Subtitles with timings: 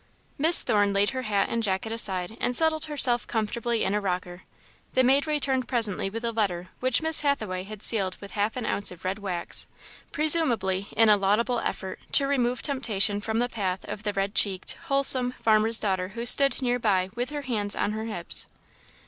[0.39, 4.45] Miss Thorne laid her hat and jacket aside and settled herself comfortably in a rocker.
[4.93, 8.65] The maid returned presently with a letter which Miss Hathaway had sealed with half an
[8.65, 9.67] ounce of red wax,
[10.11, 14.71] presumably in a laudable effort to remove temptation from the path of the red cheeked,
[14.85, 18.47] wholesome, farmer's daughter who stood near by with her hands on her hips.